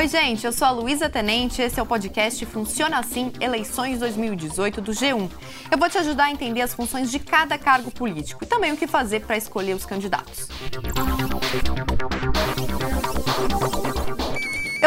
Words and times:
Oi, 0.00 0.08
gente, 0.08 0.46
eu 0.46 0.50
sou 0.50 0.66
a 0.66 0.70
Luísa 0.70 1.10
Tenente, 1.10 1.60
esse 1.60 1.78
é 1.78 1.82
o 1.82 1.84
podcast 1.84 2.46
Funciona 2.46 3.00
Assim 3.00 3.30
Eleições 3.38 3.98
2018 3.98 4.80
do 4.80 4.92
G1. 4.92 5.30
Eu 5.70 5.76
vou 5.76 5.90
te 5.90 5.98
ajudar 5.98 6.24
a 6.24 6.30
entender 6.30 6.62
as 6.62 6.72
funções 6.72 7.10
de 7.10 7.18
cada 7.18 7.58
cargo 7.58 7.90
político 7.90 8.42
e 8.42 8.46
também 8.46 8.72
o 8.72 8.78
que 8.78 8.86
fazer 8.86 9.20
para 9.20 9.36
escolher 9.36 9.76
os 9.76 9.84
candidatos. 9.84 10.48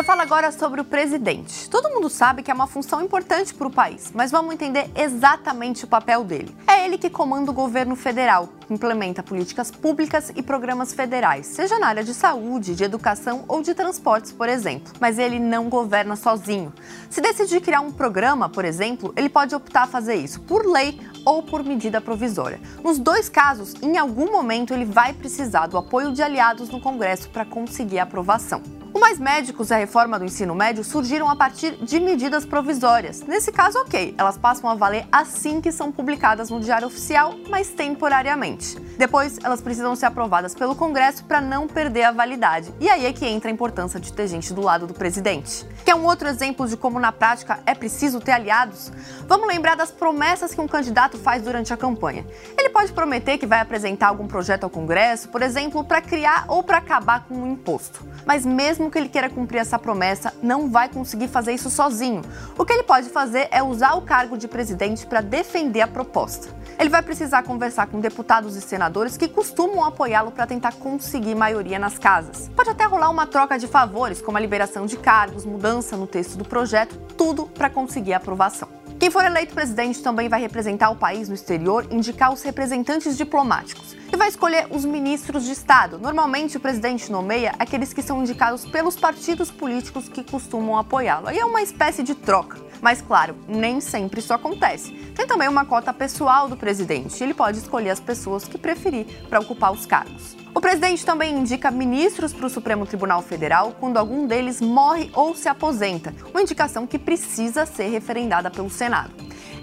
Eu 0.04 0.06
falo 0.06 0.20
agora 0.20 0.52
sobre 0.52 0.82
o 0.82 0.84
presidente. 0.84 1.70
Todo 1.70 1.90
mundo 1.90 2.10
sabe 2.10 2.44
que 2.44 2.52
é 2.52 2.54
uma 2.54 2.68
função 2.68 3.02
importante 3.02 3.54
para 3.54 3.68
o 3.68 3.72
país, 3.72 4.12
mas 4.14 4.32
vamos 4.32 4.54
entender 4.54 4.92
exatamente 4.94 5.86
o 5.86 5.88
papel 5.88 6.26
dele. 6.26 6.54
É 6.68 6.84
ele 6.84 6.98
que 6.98 7.10
comanda 7.10 7.50
o 7.50 7.54
governo 7.54 7.96
federal, 7.96 8.50
implementa 8.70 9.24
políticas 9.24 9.72
públicas 9.72 10.30
e 10.36 10.44
programas 10.44 10.94
federais, 10.94 11.46
seja 11.46 11.80
na 11.80 11.88
área 11.88 12.04
de 12.04 12.14
saúde, 12.14 12.76
de 12.76 12.84
educação 12.84 13.46
ou 13.48 13.62
de 13.62 13.74
transportes, 13.74 14.34
por 14.34 14.50
exemplo. 14.50 14.92
Mas 15.00 15.18
ele 15.18 15.40
não 15.40 15.70
governa 15.70 16.18
sozinho. 16.18 16.74
Se 17.10 17.22
decidir 17.22 17.62
criar 17.62 17.80
um 17.80 17.90
programa, 17.94 18.50
por 18.50 18.66
exemplo, 18.66 19.14
ele 19.16 19.30
pode 19.30 19.56
optar 19.56 19.84
a 19.84 19.88
fazer 19.88 20.16
isso 20.16 20.42
por 20.42 20.66
lei 20.66 21.00
ou 21.26 21.42
por 21.42 21.64
medida 21.64 22.02
provisória. 22.02 22.60
Nos 22.84 23.00
dois 23.00 23.30
casos, 23.30 23.74
em 23.82 23.98
algum 23.98 24.30
momento 24.30 24.74
ele 24.74 24.84
vai 24.84 25.14
precisar 25.14 25.68
do 25.68 25.78
apoio 25.78 26.12
de 26.12 26.22
aliados 26.22 26.68
no 26.68 26.82
Congresso 26.82 27.30
para 27.30 27.46
conseguir 27.46 28.00
a 28.00 28.04
aprovação. 28.04 28.62
Mais 29.04 29.20
Médicos 29.20 29.70
e 29.70 29.74
a 29.74 29.78
reforma 29.78 30.18
do 30.18 30.24
ensino 30.24 30.56
médio 30.56 30.82
surgiram 30.82 31.30
a 31.30 31.36
partir 31.36 31.72
de 31.72 32.00
medidas 32.00 32.46
provisórias. 32.46 33.22
Nesse 33.22 33.52
caso, 33.52 33.78
ok, 33.80 34.16
elas 34.18 34.38
passam 34.38 34.70
a 34.70 34.76
valer 34.76 35.06
assim 35.12 35.60
que 35.60 35.74
são 35.74 35.92
publicadas 35.92 36.50
no 36.50 36.62
Diário 36.62 36.88
Oficial, 36.88 37.36
mas 37.50 37.68
temporariamente. 37.68 38.80
Depois, 38.98 39.38
elas 39.44 39.60
precisam 39.60 39.94
ser 39.94 40.06
aprovadas 40.06 40.56
pelo 40.56 40.74
Congresso 40.74 41.26
para 41.26 41.42
não 41.42 41.68
perder 41.68 42.04
a 42.04 42.12
validade. 42.14 42.74
E 42.80 42.90
aí 42.90 43.06
é 43.06 43.12
que 43.12 43.26
entra 43.26 43.52
a 43.52 43.54
importância 43.54 44.00
de 44.00 44.14
ter 44.14 44.26
gente 44.28 44.54
do 44.54 44.62
lado 44.62 44.88
do 44.88 44.94
presidente. 44.94 45.68
Quer 45.84 45.96
um 45.96 46.06
outro 46.06 46.30
exemplo 46.30 46.66
de 46.66 46.78
como 46.78 46.98
na 46.98 47.12
prática 47.12 47.60
é 47.66 47.76
preciso 47.76 48.22
ter 48.22 48.32
aliados? 48.32 48.90
Vamos 49.28 49.50
lembrar 49.50 49.76
das 49.76 49.92
promessas 49.92 50.56
que 50.56 50.62
um 50.62 50.68
candidato 50.68 51.18
faz 51.18 51.44
durante 51.44 51.74
a 51.74 51.78
campanha. 51.78 52.26
Ele 52.58 52.63
pode 52.74 52.92
prometer 52.92 53.38
que 53.38 53.46
vai 53.46 53.60
apresentar 53.60 54.08
algum 54.08 54.28
projeto 54.28 54.64
ao 54.64 54.70
Congresso, 54.70 55.30
por 55.30 55.44
exemplo, 55.44 55.84
para 55.84 56.02
criar 56.02 56.46
ou 56.48 56.64
para 56.64 56.80
acabar 56.80 57.24
com 57.26 57.36
um 57.36 57.52
imposto. 57.54 58.04
Mas 58.26 58.44
mesmo 58.46 58.90
que 58.90 58.98
ele 58.98 59.08
queira 59.08 59.30
cumprir 59.30 59.60
essa 59.60 59.78
promessa, 59.78 60.34
não 60.42 60.70
vai 60.70 60.90
conseguir 60.90 61.28
fazer 61.28 61.54
isso 61.54 61.70
sozinho. 61.70 62.24
O 62.58 62.66
que 62.66 62.74
ele 62.74 62.84
pode 62.84 63.10
fazer 63.10 63.48
é 63.52 63.62
usar 63.62 63.94
o 63.94 64.02
cargo 64.02 64.38
de 64.38 64.48
presidente 64.48 65.06
para 65.06 65.22
defender 65.22 65.82
a 65.82 65.88
proposta. 65.88 66.50
Ele 66.80 66.90
vai 66.90 67.04
precisar 67.04 67.44
conversar 67.44 67.86
com 67.86 68.00
deputados 68.00 68.56
e 68.56 68.62
senadores 68.62 69.16
que 69.16 69.28
costumam 69.28 69.86
apoiá-lo 69.86 70.32
para 70.32 70.48
tentar 70.48 70.74
conseguir 70.74 71.36
maioria 71.36 71.78
nas 71.78 72.00
casas. 72.00 72.50
Pode 72.56 72.72
até 72.72 72.86
rolar 72.86 73.12
uma 73.12 73.28
troca 73.28 73.60
de 73.60 73.68
favores, 73.68 74.20
como 74.20 74.38
a 74.38 74.42
liberação 74.42 74.88
de 74.88 74.98
cargos, 74.98 75.46
mudança 75.46 75.96
no 75.96 76.08
texto 76.08 76.36
do 76.38 76.44
projeto, 76.44 76.98
tudo 77.16 77.46
para 77.46 77.70
conseguir 77.70 78.14
a 78.14 78.18
aprovação. 78.18 78.83
Quem 79.04 79.12
for 79.12 79.26
eleito 79.26 79.54
presidente 79.54 80.02
também 80.02 80.30
vai 80.30 80.40
representar 80.40 80.90
o 80.90 80.96
país 80.96 81.28
no 81.28 81.36
exterior, 81.36 81.86
indicar 81.92 82.32
os 82.32 82.42
representantes 82.42 83.18
diplomáticos 83.18 83.98
e 84.14 84.18
vai 84.18 84.28
escolher 84.28 84.68
os 84.70 84.86
ministros 84.86 85.44
de 85.44 85.52
Estado. 85.52 85.98
Normalmente, 85.98 86.56
o 86.56 86.60
presidente 86.60 87.12
nomeia 87.12 87.56
aqueles 87.58 87.92
que 87.92 88.04
são 88.04 88.22
indicados 88.22 88.64
pelos 88.64 88.96
partidos 88.96 89.50
políticos 89.50 90.08
que 90.08 90.24
costumam 90.24 90.78
apoiá-lo. 90.78 91.28
Aí 91.28 91.40
é 91.40 91.46
uma 91.46 91.64
espécie 91.64 92.04
de 92.04 92.14
troca. 92.14 92.62
Mas, 92.80 93.02
claro, 93.02 93.36
nem 93.48 93.82
sempre 93.82 94.20
isso 94.20 94.34
acontece. 94.34 94.92
Tem 95.16 95.26
também 95.26 95.48
uma 95.48 95.66
cota 95.66 95.92
pessoal 95.92 96.48
do 96.48 96.56
presidente. 96.56 97.24
Ele 97.24 97.34
pode 97.34 97.58
escolher 97.58 97.90
as 97.90 98.00
pessoas 98.00 98.44
que 98.44 98.58
preferir 98.58 99.06
para 99.30 99.40
ocupar 99.40 99.72
os 99.72 99.86
cargos. 99.86 100.36
O 100.54 100.62
presidente 100.62 101.04
também 101.04 101.36
indica 101.36 101.72
ministros 101.72 102.34
para 102.34 102.46
o 102.46 102.50
Supremo 102.50 102.86
Tribunal 102.86 103.24
Federal 103.24 103.76
quando 103.80 103.98
algum 103.98 104.28
deles 104.28 104.62
morre 104.62 105.10
ou 105.14 105.34
se 105.34 105.50
aposenta, 105.50 106.14
uma 106.30 106.42
indicação 106.44 106.86
que 106.86 107.00
precisa 107.00 107.66
ser 107.66 107.88
referendada 107.88 108.52
pelo 108.52 108.70
Senado. 108.70 109.12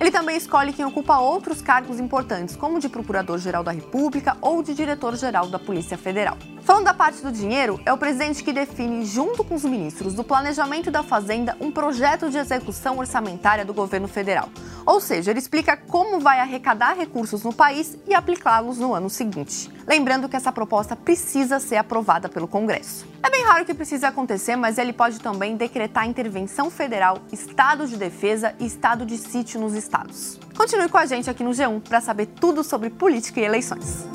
Ele 0.00 0.10
também 0.10 0.34
escolhe 0.34 0.72
quem 0.72 0.82
ocupa 0.86 1.18
outros 1.18 1.60
cargos 1.60 2.00
importantes, 2.00 2.56
como 2.56 2.80
de 2.80 2.88
Procurador-Geral 2.88 3.62
da 3.62 3.70
República 3.70 4.34
ou 4.40 4.62
de 4.62 4.72
Diretor-Geral 4.72 5.48
da 5.48 5.58
Polícia 5.58 5.98
Federal. 5.98 6.38
Falando 6.62 6.86
da 6.86 6.94
parte 6.94 7.20
do 7.20 7.30
dinheiro, 7.30 7.78
é 7.84 7.92
o 7.92 7.98
presidente 7.98 8.42
que 8.42 8.50
define, 8.50 9.04
junto 9.04 9.44
com 9.44 9.54
os 9.54 9.62
ministros 9.62 10.14
do 10.14 10.24
Planejamento 10.24 10.88
e 10.88 10.90
da 10.90 11.02
Fazenda, 11.02 11.54
um 11.60 11.70
projeto 11.70 12.30
de 12.30 12.38
execução 12.38 12.96
orçamentária 12.96 13.62
do 13.62 13.74
governo 13.74 14.08
federal. 14.08 14.48
Ou 14.84 15.00
seja, 15.00 15.30
ele 15.30 15.38
explica 15.38 15.76
como 15.76 16.20
vai 16.20 16.40
arrecadar 16.40 16.94
recursos 16.94 17.42
no 17.42 17.52
país 17.52 17.96
e 18.06 18.14
aplicá-los 18.14 18.78
no 18.78 18.94
ano 18.94 19.10
seguinte. 19.10 19.70
Lembrando 19.86 20.28
que 20.28 20.36
essa 20.36 20.52
proposta 20.52 20.94
precisa 20.96 21.60
ser 21.60 21.76
aprovada 21.76 22.28
pelo 22.28 22.48
Congresso. 22.48 23.06
É 23.22 23.30
bem 23.30 23.44
raro 23.44 23.64
que 23.64 23.74
precise 23.74 24.06
acontecer, 24.06 24.56
mas 24.56 24.78
ele 24.78 24.92
pode 24.92 25.20
também 25.20 25.56
decretar 25.56 26.06
intervenção 26.06 26.70
federal, 26.70 27.18
estado 27.32 27.86
de 27.86 27.96
defesa 27.96 28.54
e 28.58 28.66
estado 28.66 29.04
de 29.04 29.18
sítio 29.18 29.60
nos 29.60 29.74
estados. 29.74 30.38
Continue 30.56 30.88
com 30.88 30.98
a 30.98 31.06
gente 31.06 31.28
aqui 31.28 31.42
no 31.42 31.50
G1 31.50 31.80
para 31.80 32.00
saber 32.00 32.26
tudo 32.26 32.62
sobre 32.62 32.90
política 32.90 33.40
e 33.40 33.44
eleições. 33.44 34.06